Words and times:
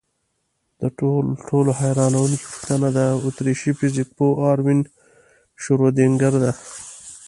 تر 0.79 0.89
ټولو 1.47 1.71
حیرانوونکې 1.79 2.45
پوښتنه 2.47 2.87
د 2.97 2.99
اتریشي 3.27 3.71
فزیکپوه 3.79 4.33
اروین 4.51 4.79
شرودینګر 5.63 6.33
ده. 6.43 6.51